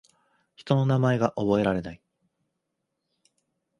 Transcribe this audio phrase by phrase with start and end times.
[0.55, 2.01] 人の名前が覚えられない